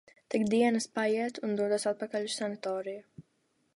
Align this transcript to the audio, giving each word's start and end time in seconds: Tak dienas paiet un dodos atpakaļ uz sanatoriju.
Tak 0.35 0.45
dienas 0.53 0.87
paiet 0.95 1.37
un 1.49 1.53
dodos 1.61 1.85
atpakaļ 1.93 2.27
uz 2.31 2.39
sanatoriju. 2.41 3.27